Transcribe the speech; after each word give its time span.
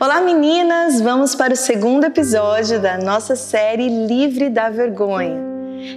Olá 0.00 0.20
meninas, 0.20 1.00
vamos 1.00 1.34
para 1.34 1.52
o 1.52 1.56
segundo 1.56 2.04
episódio 2.04 2.80
da 2.80 2.96
nossa 2.96 3.36
série 3.36 3.88
Livre 3.88 4.48
da 4.48 4.70
Vergonha. 4.70 5.38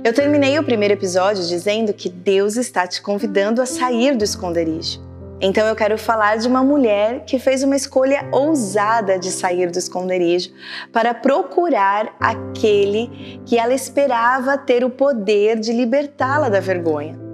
Eu 0.03 0.13
terminei 0.13 0.59
o 0.59 0.63
primeiro 0.63 0.93
episódio 0.93 1.43
dizendo 1.47 1.93
que 1.93 2.09
Deus 2.09 2.57
está 2.57 2.85
te 2.85 3.01
convidando 3.01 3.61
a 3.61 3.65
sair 3.65 4.15
do 4.15 4.23
esconderijo. 4.23 4.99
Então 5.39 5.65
eu 5.65 5.75
quero 5.75 5.97
falar 5.97 6.37
de 6.37 6.47
uma 6.47 6.63
mulher 6.63 7.23
que 7.25 7.39
fez 7.39 7.63
uma 7.63 7.75
escolha 7.75 8.27
ousada 8.31 9.17
de 9.17 9.31
sair 9.31 9.71
do 9.71 9.79
esconderijo 9.79 10.51
para 10.91 11.13
procurar 11.13 12.15
aquele 12.19 13.41
que 13.45 13.57
ela 13.57 13.73
esperava 13.73 14.57
ter 14.57 14.83
o 14.83 14.89
poder 14.89 15.59
de 15.59 15.71
libertá-la 15.71 16.49
da 16.49 16.59
vergonha. 16.59 17.24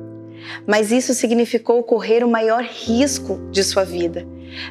Mas 0.67 0.91
isso 0.91 1.13
significou 1.13 1.83
correr 1.83 2.23
o 2.23 2.29
maior 2.29 2.63
risco 2.63 3.39
de 3.51 3.63
sua 3.63 3.83
vida. 3.83 4.25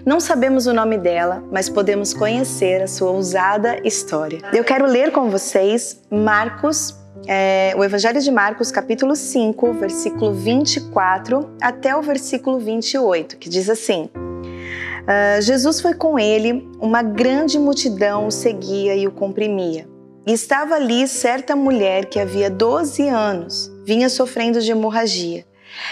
Não 0.05 0.21
sabemos 0.21 0.67
o 0.67 0.75
nome 0.75 0.99
dela, 0.99 1.43
mas 1.51 1.69
podemos 1.69 2.13
conhecer 2.13 2.83
a 2.83 2.87
sua 2.87 3.11
ousada 3.11 3.81
história. 3.85 4.41
Eu 4.53 4.63
quero 4.63 4.87
ler 4.87 5.11
com 5.11 5.31
vocês 5.31 6.01
Marcos 6.11 6.99
é, 7.27 7.75
o 7.77 7.85
Evangelho 7.85 8.21
de 8.21 8.31
Marcos, 8.31 8.71
capítulo 8.71 9.15
5, 9.15 9.73
versículo 9.75 10.33
24 10.33 11.51
até 11.61 11.95
o 11.95 12.03
versículo 12.03 12.59
28, 12.59 13.37
que 13.37 13.49
diz 13.49 13.69
assim: 13.69 14.09
uh, 14.15 15.43
Jesus 15.43 15.81
foi 15.81 15.95
com 15.95 16.19
ele, 16.19 16.69
uma 16.81 17.03
grande 17.03 17.59
multidão 17.59 18.27
o 18.27 18.31
seguia 18.31 18.95
e 18.95 19.07
o 19.07 19.13
comprimia. 19.13 19.89
E 20.27 20.33
estava 20.33 20.75
ali 20.75 21.09
certa 21.09 21.57
mulher 21.57 22.07
que 22.07 22.21
havia 22.21 22.51
12 22.51 23.09
anos 23.09 23.71
vinha 23.85 24.09
sofrendo 24.09 24.61
de 24.61 24.71
hemorragia. 24.71 25.45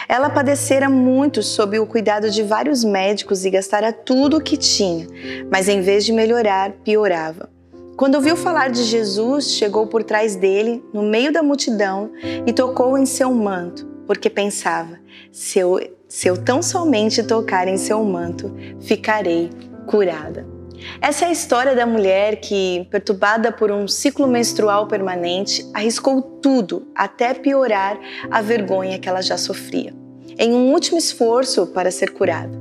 Ela 0.08 0.30
padecera 0.30 0.88
muito 0.88 1.42
sob 1.42 1.78
o 1.78 1.86
cuidado 1.86 2.30
de 2.30 2.42
vários 2.42 2.84
médicos 2.84 3.44
e 3.44 3.50
gastara 3.50 3.92
tudo 3.92 4.38
o 4.38 4.40
que 4.40 4.56
tinha, 4.56 5.06
mas 5.50 5.68
em 5.68 5.80
vez 5.80 6.04
de 6.04 6.12
melhorar, 6.12 6.72
piorava. 6.84 7.50
Quando 7.96 8.14
ouviu 8.14 8.36
falar 8.36 8.70
de 8.70 8.84
Jesus, 8.84 9.50
chegou 9.50 9.86
por 9.86 10.04
trás 10.04 10.36
dele, 10.36 10.84
no 10.92 11.02
meio 11.02 11.32
da 11.32 11.42
multidão, 11.42 12.12
e 12.46 12.52
tocou 12.52 12.96
em 12.96 13.04
seu 13.04 13.34
manto, 13.34 13.86
porque 14.06 14.30
pensava: 14.30 15.00
se 15.32 15.58
eu, 15.58 15.80
se 16.08 16.28
eu 16.28 16.36
tão 16.36 16.62
somente 16.62 17.22
tocar 17.22 17.66
em 17.66 17.76
seu 17.76 18.04
manto, 18.04 18.54
ficarei 18.80 19.50
curada. 19.86 20.57
Essa 21.00 21.24
é 21.24 21.28
a 21.28 21.32
história 21.32 21.74
da 21.74 21.86
mulher 21.86 22.36
que, 22.36 22.86
perturbada 22.90 23.52
por 23.52 23.70
um 23.70 23.86
ciclo 23.86 24.26
menstrual 24.26 24.86
permanente, 24.86 25.68
arriscou 25.74 26.20
tudo 26.20 26.88
até 26.94 27.34
piorar 27.34 27.98
a 28.30 28.40
vergonha 28.42 28.98
que 28.98 29.08
ela 29.08 29.22
já 29.22 29.36
sofria, 29.36 29.94
em 30.38 30.52
um 30.52 30.72
último 30.72 30.98
esforço 30.98 31.66
para 31.68 31.90
ser 31.90 32.12
curada. 32.12 32.58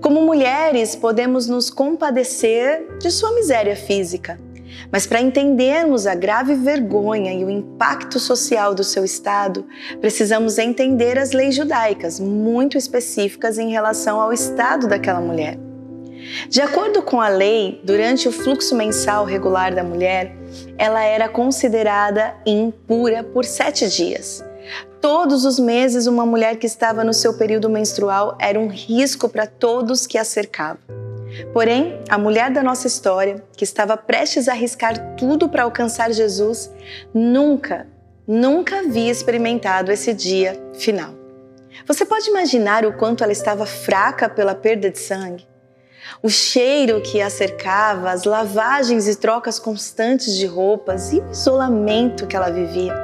Como 0.00 0.22
mulheres, 0.22 0.94
podemos 0.94 1.46
nos 1.46 1.68
compadecer 1.70 2.98
de 2.98 3.10
sua 3.10 3.32
miséria 3.32 3.76
física, 3.76 4.38
mas 4.90 5.06
para 5.06 5.20
entendermos 5.20 6.06
a 6.06 6.14
grave 6.14 6.54
vergonha 6.54 7.32
e 7.32 7.44
o 7.44 7.50
impacto 7.50 8.18
social 8.18 8.74
do 8.74 8.84
seu 8.84 9.04
estado, 9.04 9.66
precisamos 10.00 10.58
entender 10.58 11.18
as 11.18 11.32
leis 11.32 11.54
judaicas 11.54 12.20
muito 12.20 12.76
específicas 12.76 13.58
em 13.58 13.70
relação 13.70 14.20
ao 14.20 14.32
estado 14.32 14.86
daquela 14.86 15.20
mulher. 15.20 15.58
De 16.48 16.60
acordo 16.60 17.02
com 17.02 17.20
a 17.20 17.28
lei, 17.28 17.80
durante 17.84 18.28
o 18.28 18.32
fluxo 18.32 18.74
mensal 18.74 19.24
regular 19.24 19.74
da 19.74 19.82
mulher, 19.82 20.34
ela 20.78 21.02
era 21.02 21.28
considerada 21.28 22.34
impura 22.46 23.22
por 23.22 23.44
sete 23.44 23.88
dias. 23.88 24.44
Todos 25.00 25.44
os 25.44 25.58
meses, 25.58 26.06
uma 26.06 26.24
mulher 26.24 26.56
que 26.56 26.66
estava 26.66 27.04
no 27.04 27.12
seu 27.12 27.34
período 27.34 27.68
menstrual 27.68 28.38
era 28.40 28.58
um 28.58 28.68
risco 28.68 29.28
para 29.28 29.46
todos 29.46 30.06
que 30.06 30.16
a 30.16 30.24
cercavam. 30.24 30.78
Porém, 31.52 32.00
a 32.08 32.16
mulher 32.16 32.50
da 32.50 32.62
nossa 32.62 32.86
história, 32.86 33.44
que 33.56 33.64
estava 33.64 33.96
prestes 33.96 34.48
a 34.48 34.52
arriscar 34.52 35.16
tudo 35.16 35.48
para 35.48 35.64
alcançar 35.64 36.12
Jesus, 36.12 36.70
nunca, 37.12 37.86
nunca 38.26 38.78
havia 38.78 39.10
experimentado 39.10 39.90
esse 39.90 40.14
dia 40.14 40.58
final. 40.74 41.12
Você 41.86 42.04
pode 42.06 42.30
imaginar 42.30 42.86
o 42.86 42.94
quanto 42.94 43.22
ela 43.22 43.32
estava 43.32 43.66
fraca 43.66 44.28
pela 44.28 44.54
perda 44.54 44.88
de 44.90 44.98
sangue? 44.98 45.46
O 46.22 46.28
cheiro 46.28 47.00
que 47.00 47.20
a 47.20 47.30
cercava, 47.30 48.10
as 48.10 48.24
lavagens 48.24 49.08
e 49.08 49.16
trocas 49.16 49.58
constantes 49.58 50.34
de 50.36 50.46
roupas 50.46 51.12
e 51.12 51.20
o 51.20 51.30
isolamento 51.30 52.26
que 52.26 52.36
ela 52.36 52.50
vivia. 52.50 52.94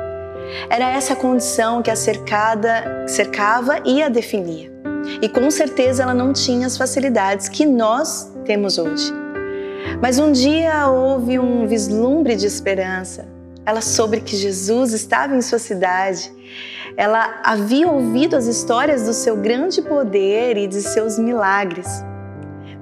Era 0.69 0.91
essa 0.91 1.15
condição 1.15 1.83
que 1.83 1.91
a 1.91 1.97
cercada, 1.97 3.07
cercava 3.07 3.81
e 3.85 4.03
a 4.03 4.09
definia. 4.09 4.71
E 5.23 5.29
com 5.29 5.51
certeza 5.51 6.03
ela 6.03 6.15
não 6.15 6.33
tinha 6.33 6.67
as 6.67 6.77
facilidades 6.77 7.49
que 7.49 7.65
nós 7.65 8.33
temos 8.45 8.79
hoje. 8.79 9.13
Mas 10.01 10.19
um 10.19 10.33
dia 10.33 10.89
houve 10.89 11.39
um 11.39 11.67
vislumbre 11.67 12.37
de 12.37 12.47
esperança. 12.47 13.27
Ela 13.65 13.81
soube 13.81 14.21
que 14.21 14.37
Jesus 14.37 14.93
estava 14.93 15.37
em 15.37 15.43
sua 15.43 15.59
cidade. 15.59 16.33
Ela 16.97 17.41
havia 17.45 17.89
ouvido 17.89 18.37
as 18.37 18.47
histórias 18.47 19.05
do 19.05 19.13
seu 19.13 19.37
grande 19.37 19.81
poder 19.81 20.57
e 20.57 20.67
de 20.67 20.83
seus 20.83 21.19
milagres. 21.19 22.05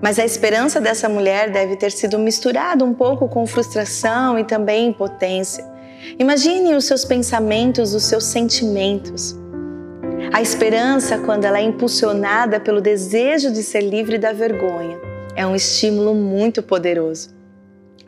Mas 0.00 0.18
a 0.18 0.24
esperança 0.24 0.80
dessa 0.80 1.08
mulher 1.08 1.50
deve 1.50 1.76
ter 1.76 1.90
sido 1.90 2.18
misturada 2.18 2.84
um 2.84 2.94
pouco 2.94 3.28
com 3.28 3.46
frustração 3.46 4.38
e 4.38 4.44
também 4.44 4.88
impotência. 4.88 5.64
Imagine 6.18 6.74
os 6.74 6.84
seus 6.84 7.04
pensamentos, 7.04 7.94
os 7.94 8.04
seus 8.04 8.24
sentimentos. 8.24 9.36
A 10.32 10.40
esperança, 10.40 11.18
quando 11.18 11.44
ela 11.44 11.58
é 11.58 11.62
impulsionada 11.62 12.60
pelo 12.60 12.80
desejo 12.80 13.52
de 13.52 13.62
ser 13.62 13.80
livre 13.80 14.18
da 14.18 14.32
vergonha, 14.32 14.98
é 15.34 15.46
um 15.46 15.54
estímulo 15.54 16.14
muito 16.14 16.62
poderoso. 16.62 17.37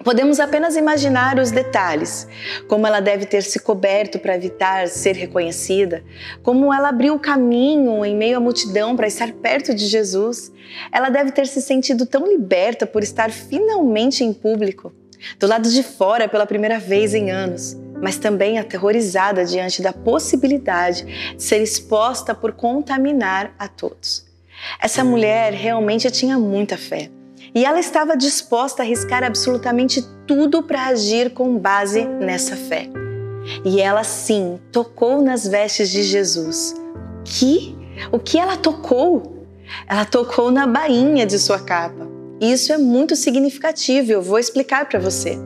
Podemos 0.02 0.40
apenas 0.40 0.76
imaginar 0.76 1.38
os 1.38 1.50
detalhes, 1.50 2.26
como 2.66 2.86
ela 2.86 3.00
deve 3.00 3.26
ter 3.26 3.42
se 3.42 3.60
coberto 3.60 4.18
para 4.18 4.34
evitar 4.34 4.88
ser 4.88 5.14
reconhecida, 5.14 6.02
como 6.42 6.72
ela 6.72 6.88
abriu 6.88 7.14
o 7.14 7.18
caminho 7.18 8.02
em 8.04 8.16
meio 8.16 8.38
à 8.38 8.40
multidão 8.40 8.96
para 8.96 9.06
estar 9.06 9.30
perto 9.32 9.74
de 9.74 9.86
Jesus. 9.86 10.50
Ela 10.90 11.10
deve 11.10 11.32
ter 11.32 11.46
se 11.46 11.60
sentido 11.60 12.06
tão 12.06 12.26
liberta 12.26 12.86
por 12.86 13.02
estar 13.02 13.30
finalmente 13.30 14.24
em 14.24 14.32
público, 14.32 14.90
do 15.38 15.46
lado 15.46 15.68
de 15.68 15.82
fora 15.82 16.26
pela 16.26 16.46
primeira 16.46 16.78
vez 16.78 17.14
em 17.14 17.30
anos 17.30 17.76
mas 18.02 18.16
também 18.16 18.58
aterrorizada 18.58 19.44
diante 19.44 19.82
da 19.82 19.92
possibilidade 19.92 21.04
de 21.36 21.42
ser 21.42 21.62
exposta 21.62 22.34
por 22.34 22.52
contaminar 22.52 23.54
a 23.58 23.68
todos. 23.68 24.24
Essa 24.80 25.04
mulher 25.04 25.52
realmente 25.52 26.10
tinha 26.10 26.38
muita 26.38 26.78
fé 26.78 27.10
e 27.54 27.64
ela 27.64 27.80
estava 27.80 28.16
disposta 28.16 28.82
a 28.82 28.86
arriscar 28.86 29.24
absolutamente 29.24 30.02
tudo 30.26 30.62
para 30.62 30.86
agir 30.86 31.30
com 31.30 31.58
base 31.58 32.04
nessa 32.04 32.56
fé. 32.56 32.88
E 33.64 33.80
ela 33.80 34.04
sim 34.04 34.60
tocou 34.70 35.22
nas 35.22 35.46
vestes 35.46 35.90
de 35.90 36.02
Jesus. 36.02 36.74
Que? 37.24 37.76
O 38.12 38.18
que 38.18 38.38
ela 38.38 38.56
tocou? 38.56 39.46
Ela 39.88 40.04
tocou 40.04 40.50
na 40.50 40.66
bainha 40.66 41.26
de 41.26 41.38
sua 41.38 41.58
capa. 41.58 42.08
Isso 42.40 42.72
é 42.72 42.78
muito 42.78 43.16
significativo, 43.16 44.12
eu 44.12 44.22
vou 44.22 44.38
explicar 44.38 44.88
para 44.88 44.98
você. 44.98 45.38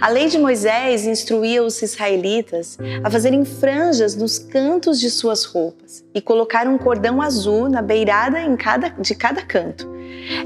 A 0.00 0.08
lei 0.08 0.28
de 0.28 0.38
Moisés 0.38 1.04
instruía 1.04 1.62
os 1.62 1.82
israelitas 1.82 2.78
a 3.02 3.10
fazerem 3.10 3.44
franjas 3.44 4.14
nos 4.14 4.38
cantos 4.38 5.00
de 5.00 5.10
suas 5.10 5.44
roupas 5.44 6.04
e 6.14 6.20
colocar 6.20 6.66
um 6.68 6.78
cordão 6.78 7.20
azul 7.20 7.68
na 7.68 7.82
beirada 7.82 8.38
cada, 8.56 8.88
de 8.88 9.14
cada 9.14 9.42
canto. 9.42 9.93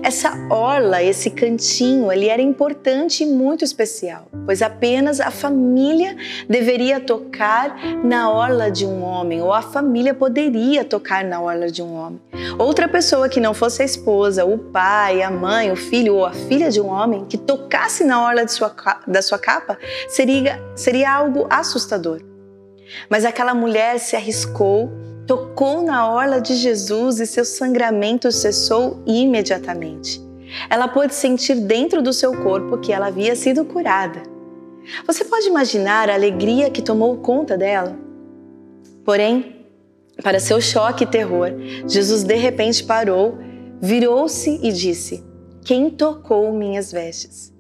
Essa 0.02 0.32
orla, 0.50 1.02
esse 1.02 1.30
cantinho, 1.30 2.10
ele 2.10 2.28
era 2.28 2.42
importante 2.42 3.22
e 3.22 3.26
muito 3.26 3.64
especial, 3.64 4.26
pois 4.44 4.60
apenas 4.60 5.20
a 5.20 5.30
família 5.30 6.16
deveria 6.48 7.00
tocar 7.00 7.78
na 8.04 8.30
orla 8.30 8.70
de 8.70 8.84
um 8.84 9.02
homem, 9.02 9.41
ou 9.41 9.52
a 9.52 9.62
família 9.62 10.14
poderia 10.14 10.84
tocar 10.84 11.24
na 11.24 11.41
orla 11.41 11.70
de 11.70 11.82
um 11.82 11.94
homem. 11.94 12.20
Outra 12.58 12.88
pessoa 12.88 13.28
que 13.28 13.41
não 13.41 13.54
fosse 13.54 13.82
a 13.82 13.84
esposa, 13.84 14.44
o 14.44 14.58
pai, 14.58 15.22
a 15.22 15.30
mãe, 15.30 15.70
o 15.70 15.76
filho 15.76 16.16
ou 16.16 16.26
a 16.26 16.32
filha 16.32 16.70
de 16.70 16.80
um 16.80 16.88
homem 16.88 17.24
que 17.24 17.38
tocasse 17.38 18.04
na 18.04 18.22
orla 18.22 18.47
sua, 18.48 18.74
da 19.06 19.22
sua 19.22 19.38
capa 19.38 19.78
seria, 20.09 20.60
seria 20.74 21.12
algo 21.12 21.47
assustador. 21.50 22.21
Mas 23.09 23.24
aquela 23.24 23.54
mulher 23.54 23.98
se 23.98 24.16
arriscou 24.16 24.91
tocou 25.28 25.83
na 25.83 26.10
orla 26.10 26.41
de 26.41 26.57
Jesus 26.57 27.21
e 27.21 27.27
seu 27.27 27.45
sangramento 27.45 28.33
cessou 28.33 29.03
imediatamente. 29.07 30.27
Ela 30.71 30.89
pôde 30.89 31.15
sentir 31.15 31.54
dentro 31.57 32.01
do 32.01 32.15
seu 32.15 32.34
corpo 32.42 32.78
que 32.78 32.95
ela 32.95 33.09
havia 33.09 33.36
sido 33.36 33.63
curada. 33.66 34.22
Você 35.07 35.27
pode 35.27 35.47
imaginar 35.47 36.09
a 36.09 36.15
alegria 36.15 36.71
que 36.71 36.80
tomou 36.80 37.19
conta 37.19 37.59
dela? 37.59 37.95
Porém, 39.04 39.66
para 40.22 40.41
seu 40.41 40.63
choque 40.63 41.04
e 41.04 41.07
terror, 41.07 41.51
Jesus 41.86 42.24
de 42.24 42.34
repente 42.34 42.83
parou, 42.83 43.36
virou-se 43.83 44.59
e 44.63 44.72
disse: 44.72 45.22
Quem 45.63 45.91
tocou 45.91 46.51
minhas 46.54 46.91
vestes? 46.91 47.53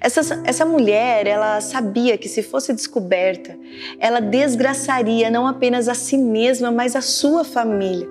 Essa, 0.00 0.42
essa 0.44 0.64
mulher, 0.64 1.26
ela 1.26 1.60
sabia 1.60 2.18
que 2.18 2.28
se 2.28 2.42
fosse 2.42 2.72
descoberta, 2.72 3.56
ela 3.98 4.20
desgraçaria 4.20 5.30
não 5.30 5.46
apenas 5.46 5.88
a 5.88 5.94
si 5.94 6.18
mesma, 6.18 6.70
mas 6.70 6.96
a 6.96 7.00
sua 7.00 7.44
família. 7.44 8.08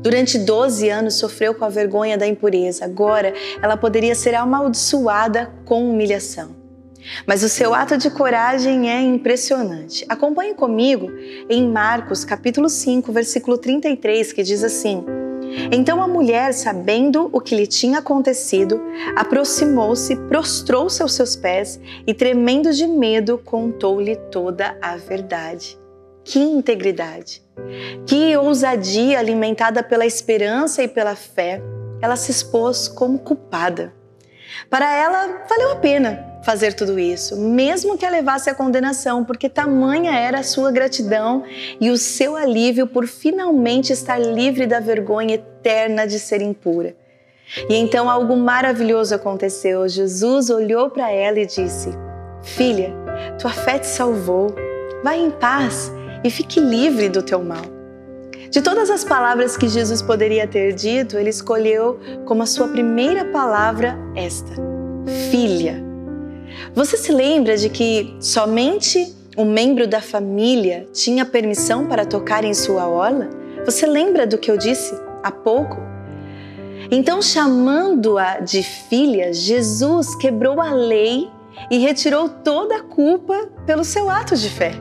Durante 0.00 0.38
12 0.38 0.88
anos 0.88 1.14
sofreu 1.14 1.54
com 1.54 1.64
a 1.64 1.68
vergonha 1.68 2.18
da 2.18 2.26
impureza, 2.26 2.84
agora 2.84 3.32
ela 3.62 3.76
poderia 3.76 4.14
ser 4.14 4.34
amaldiçoada 4.34 5.52
com 5.64 5.88
humilhação. 5.88 6.62
Mas 7.26 7.42
o 7.42 7.48
seu 7.48 7.74
ato 7.74 7.96
de 7.96 8.10
coragem 8.10 8.90
é 8.90 9.00
impressionante. 9.00 10.04
Acompanhe 10.08 10.54
comigo 10.54 11.10
em 11.48 11.68
Marcos, 11.68 12.24
capítulo 12.24 12.68
5, 12.68 13.10
versículo 13.12 13.58
33, 13.58 14.32
que 14.32 14.42
diz 14.42 14.62
assim: 14.62 15.04
Então 15.70 16.02
a 16.02 16.08
mulher, 16.08 16.52
sabendo 16.52 17.28
o 17.32 17.40
que 17.40 17.54
lhe 17.54 17.66
tinha 17.66 17.98
acontecido, 17.98 18.80
aproximou-se, 19.16 20.16
prostrou-se 20.28 21.02
aos 21.02 21.14
seus 21.14 21.36
pés 21.36 21.80
e, 22.06 22.14
tremendo 22.14 22.72
de 22.72 22.86
medo, 22.86 23.38
contou-lhe 23.38 24.16
toda 24.16 24.76
a 24.80 24.96
verdade. 24.96 25.78
Que 26.24 26.38
integridade! 26.38 27.42
Que 28.06 28.36
ousadia 28.36 29.18
alimentada 29.18 29.82
pela 29.82 30.06
esperança 30.06 30.82
e 30.82 30.88
pela 30.88 31.16
fé! 31.16 31.60
Ela 32.00 32.16
se 32.16 32.30
expôs 32.30 32.88
como 32.88 33.18
culpada. 33.18 33.92
Para 34.68 34.94
ela, 34.94 35.44
valeu 35.48 35.72
a 35.72 35.76
pena 35.76 36.31
fazer 36.42 36.74
tudo 36.74 36.98
isso, 36.98 37.36
mesmo 37.36 37.96
que 37.96 38.04
a 38.04 38.10
levasse 38.10 38.50
à 38.50 38.54
condenação, 38.54 39.24
porque 39.24 39.48
tamanha 39.48 40.12
era 40.12 40.40
a 40.40 40.42
sua 40.42 40.70
gratidão 40.70 41.44
e 41.80 41.90
o 41.90 41.96
seu 41.96 42.36
alívio 42.36 42.86
por 42.86 43.06
finalmente 43.06 43.92
estar 43.92 44.18
livre 44.18 44.66
da 44.66 44.80
vergonha 44.80 45.34
eterna 45.34 46.06
de 46.06 46.18
ser 46.18 46.42
impura. 46.42 46.94
E 47.68 47.74
então 47.74 48.08
algo 48.08 48.36
maravilhoso 48.36 49.14
aconteceu. 49.14 49.86
Jesus 49.88 50.50
olhou 50.50 50.90
para 50.90 51.10
ela 51.10 51.38
e 51.38 51.46
disse: 51.46 51.90
Filha, 52.42 52.92
tua 53.38 53.50
fé 53.50 53.78
te 53.78 53.86
salvou. 53.86 54.54
Vai 55.04 55.20
em 55.20 55.30
paz 55.30 55.92
e 56.24 56.30
fique 56.30 56.60
livre 56.60 57.08
do 57.08 57.22
teu 57.22 57.42
mal. 57.42 57.64
De 58.50 58.60
todas 58.60 58.90
as 58.90 59.02
palavras 59.02 59.56
que 59.56 59.68
Jesus 59.68 60.02
poderia 60.02 60.46
ter 60.46 60.72
dito, 60.72 61.18
ele 61.18 61.30
escolheu 61.30 61.98
como 62.26 62.42
a 62.42 62.46
sua 62.46 62.68
primeira 62.68 63.24
palavra 63.26 63.98
esta: 64.14 64.52
Filha. 65.30 65.81
Você 66.74 66.96
se 66.96 67.12
lembra 67.12 67.56
de 67.56 67.68
que 67.68 68.16
somente 68.20 69.14
um 69.36 69.44
membro 69.44 69.86
da 69.86 70.00
família 70.00 70.86
tinha 70.92 71.24
permissão 71.24 71.86
para 71.86 72.04
tocar 72.04 72.44
em 72.44 72.54
sua 72.54 72.86
orla? 72.86 73.28
Você 73.64 73.86
lembra 73.86 74.26
do 74.26 74.38
que 74.38 74.50
eu 74.50 74.56
disse 74.56 74.94
há 75.22 75.30
pouco? 75.30 75.76
Então, 76.90 77.22
chamando-a 77.22 78.40
de 78.40 78.62
filha, 78.62 79.32
Jesus 79.32 80.14
quebrou 80.16 80.60
a 80.60 80.72
lei 80.72 81.30
e 81.70 81.78
retirou 81.78 82.28
toda 82.28 82.76
a 82.76 82.82
culpa 82.82 83.48
pelo 83.66 83.84
seu 83.84 84.10
ato 84.10 84.36
de 84.36 84.50
fé. 84.50 84.72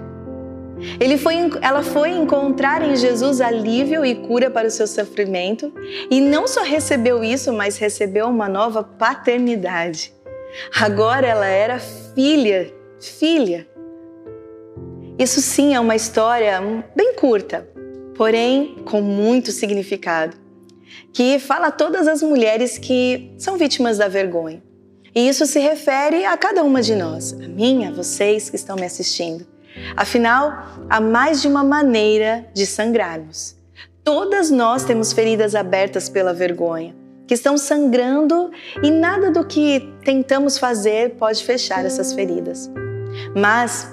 Foi, 1.20 1.36
ela 1.62 1.84
foi 1.84 2.10
encontrar 2.10 2.82
em 2.82 2.96
Jesus 2.96 3.40
alívio 3.40 4.04
e 4.04 4.16
cura 4.16 4.50
para 4.50 4.68
o 4.68 4.72
seu 4.72 4.88
sofrimento 4.88 5.72
e 6.10 6.20
não 6.20 6.48
só 6.48 6.64
recebeu 6.64 7.24
isso, 7.24 7.54
mas 7.54 7.78
recebeu 7.78 8.28
uma 8.28 8.50
nova 8.50 8.84
paternidade. 8.84 10.12
Agora 10.76 11.28
ela 11.28 11.46
era 11.46 11.80
filha, 11.80 12.74
filha. 13.00 13.68
Isso 15.18 15.42
sim 15.42 15.74
é 15.74 15.80
uma 15.80 15.96
história 15.96 16.62
bem 16.96 17.14
curta, 17.16 17.68
porém 18.16 18.76
com 18.86 19.02
muito 19.02 19.52
significado, 19.52 20.36
que 21.14 21.40
fala 21.40 21.68
a 21.68 21.72
todas 21.72 22.08
as 22.08 22.22
mulheres 22.22 22.78
que 22.78 23.34
são 23.38 23.58
vítimas 23.58 23.98
da 23.98 24.08
vergonha. 24.08 24.62
E 25.14 25.28
isso 25.28 25.46
se 25.46 25.60
refere 25.60 26.26
a 26.26 26.38
cada 26.38 26.64
uma 26.64 26.82
de 26.82 26.96
nós, 26.96 27.34
a 27.34 27.48
mim, 27.48 27.86
a 27.86 27.92
vocês 27.92 28.50
que 28.50 28.56
estão 28.56 28.76
me 28.76 28.86
assistindo. 28.86 29.46
Afinal, 29.96 30.80
há 30.90 31.00
mais 31.02 31.42
de 31.42 31.48
uma 31.48 31.64
maneira 31.64 32.46
de 32.54 32.66
sangrarmos. 32.66 33.56
Todas 34.04 34.50
nós 34.50 34.84
temos 34.84 35.14
feridas 35.14 35.54
abertas 35.54 36.10
pela 36.10 36.34
vergonha 36.34 37.01
que 37.32 37.36
estão 37.36 37.58
sangrando 37.58 38.52
e 38.84 38.92
nada 38.92 39.32
do 39.32 39.46
que 39.46 39.90
tentamos 40.04 40.58
fazer 40.58 41.12
pode 41.12 41.42
fechar 41.46 41.86
essas 41.86 42.12
feridas. 42.12 42.70
Mas, 43.34 43.90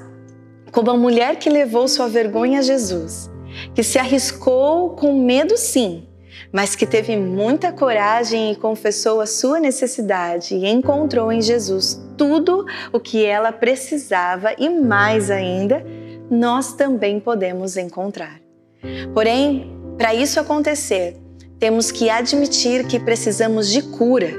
como 0.73 0.91
a 0.91 0.97
mulher 0.97 1.37
que 1.37 1.49
levou 1.49 1.87
sua 1.87 2.09
vergonha 2.09 2.59
a 2.59 2.63
Jesus, 2.63 3.31
que 3.77 3.85
se 3.85 3.97
arriscou 3.97 4.91
com 4.97 5.23
medo 5.23 5.57
sim, 5.57 6.09
mas 6.53 6.75
que 6.75 6.85
teve 6.85 7.17
muita 7.17 7.71
coragem 7.71 8.51
e 8.51 8.57
confessou 8.57 9.21
a 9.21 9.27
sua 9.27 9.61
necessidade 9.61 10.57
e 10.57 10.67
encontrou 10.67 11.31
em 11.31 11.41
Jesus 11.41 12.05
tudo 12.17 12.67
o 12.93 12.99
que 12.99 13.25
ela 13.25 13.53
precisava 13.53 14.53
e 14.59 14.69
mais 14.69 15.31
ainda, 15.31 15.87
nós 16.29 16.73
também 16.73 17.21
podemos 17.21 17.77
encontrar. 17.77 18.41
Porém, 19.15 19.79
para 19.97 20.13
isso 20.13 20.41
acontecer, 20.41 21.28
temos 21.59 21.91
que 21.91 22.09
admitir 22.09 22.87
que 22.87 23.01
precisamos 23.01 23.69
de 23.69 23.83
cura, 23.83 24.33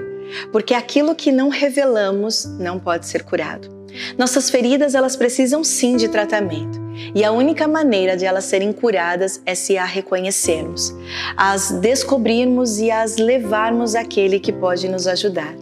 porque 0.52 0.74
aquilo 0.74 1.16
que 1.16 1.32
não 1.32 1.50
revelamos 1.50 2.46
não 2.58 2.80
pode 2.80 3.08
ser 3.08 3.24
curado. 3.24 3.70
Nossas 4.18 4.50
feridas, 4.50 4.94
elas 4.96 5.16
precisam 5.16 5.64
sim 5.64 5.98
de 5.98 6.08
tratamento. 6.08 6.80
E 7.16 7.24
a 7.24 7.32
única 7.32 7.68
maneira 7.68 8.16
de 8.16 8.26
elas 8.26 8.46
serem 8.46 8.72
curadas 8.72 9.42
é 9.46 9.56
se 9.56 9.78
a 9.78 9.86
reconhecermos, 9.86 10.94
as 11.36 11.72
descobrirmos 11.72 12.80
e 12.80 12.92
as 12.92 13.18
levarmos 13.18 13.96
àquele 13.96 14.40
que 14.40 14.52
pode 14.52 14.88
nos 14.88 15.08
ajudar. 15.08 15.56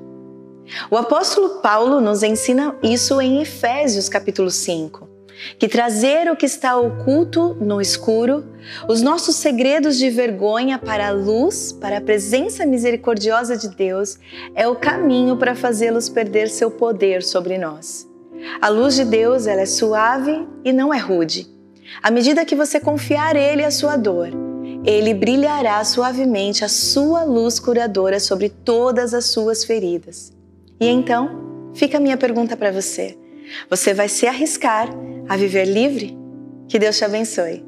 O 0.91 0.97
apóstolo 0.97 1.61
Paulo 1.61 2.01
nos 2.01 2.23
ensina 2.23 2.75
isso 2.83 3.21
em 3.21 3.41
Efésios 3.41 4.09
capítulo 4.09 4.51
5 4.51 5.06
que 5.57 5.67
trazer 5.67 6.29
o 6.31 6.35
que 6.35 6.45
está 6.45 6.77
oculto 6.77 7.55
no 7.59 7.81
escuro, 7.81 8.45
os 8.87 9.01
nossos 9.01 9.35
segredos 9.35 9.97
de 9.97 10.09
vergonha 10.09 10.77
para 10.77 11.07
a 11.07 11.11
luz, 11.11 11.71
para 11.71 11.97
a 11.97 12.01
presença 12.01 12.65
misericordiosa 12.65 13.55
de 13.55 13.69
Deus, 13.69 14.17
é 14.55 14.67
o 14.67 14.75
caminho 14.75 15.37
para 15.37 15.55
fazê-los 15.55 16.09
perder 16.09 16.49
seu 16.49 16.71
poder 16.71 17.23
sobre 17.23 17.57
nós. 17.57 18.07
A 18.61 18.69
luz 18.69 18.95
de 18.95 19.05
Deus 19.05 19.47
ela 19.47 19.61
é 19.61 19.65
suave 19.65 20.47
e 20.63 20.71
não 20.71 20.93
é 20.93 20.97
rude. 20.97 21.47
À 22.01 22.11
medida 22.11 22.45
que 22.45 22.55
você 22.55 22.79
confiar 22.79 23.35
Ele 23.35 23.63
a 23.63 23.71
sua 23.71 23.95
dor, 23.95 24.29
Ele 24.85 25.13
brilhará 25.13 25.83
suavemente 25.83 26.63
a 26.63 26.67
sua 26.67 27.23
luz 27.23 27.59
curadora 27.59 28.19
sobre 28.19 28.49
todas 28.49 29.13
as 29.13 29.25
suas 29.25 29.63
feridas. 29.63 30.31
E 30.79 30.87
então, 30.87 31.71
fica 31.73 31.97
a 31.97 32.01
minha 32.01 32.17
pergunta 32.17 32.55
para 32.55 32.71
você. 32.71 33.17
Você 33.69 33.93
vai 33.93 34.09
se 34.09 34.27
arriscar 34.27 34.89
a 35.29 35.35
viver 35.35 35.65
livre? 35.65 36.15
Que 36.69 36.79
Deus 36.79 36.97
te 36.97 37.05
abençoe. 37.05 37.66